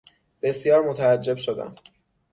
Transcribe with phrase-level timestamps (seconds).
[0.41, 1.75] بسیار متعجب شدم.